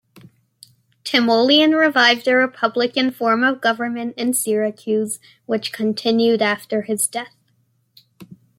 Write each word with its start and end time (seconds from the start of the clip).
Timoleon 1.03 1.75
revived 1.77 2.27
a 2.27 2.33
republican 2.33 3.11
form 3.11 3.43
of 3.43 3.61
government 3.61 4.15
in 4.17 4.33
Syracuse, 4.33 5.19
which 5.45 5.71
continued 5.71 6.41
after 6.41 6.81
his 6.81 7.05
death. 7.05 7.35